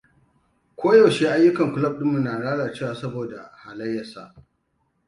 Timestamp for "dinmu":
1.99-2.19